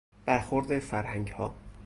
[0.25, 1.53] برخورد فرهنگها